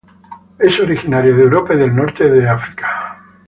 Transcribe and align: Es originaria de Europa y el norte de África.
Es 0.57 0.79
originaria 0.79 1.31
de 1.31 1.43
Europa 1.43 1.75
y 1.75 1.81
el 1.83 1.95
norte 1.95 2.27
de 2.27 2.49
África. 2.49 3.19